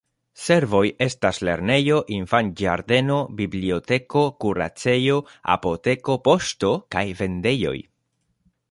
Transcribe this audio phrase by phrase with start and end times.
[0.43, 5.21] Servoj estas lernejo, infanĝardeno, biblioteko, kuracejo,
[5.59, 7.79] apoteko, poŝto kaj vendejoj.